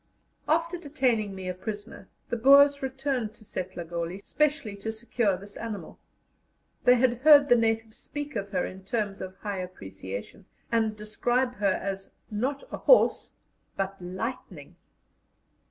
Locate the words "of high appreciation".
9.21-10.45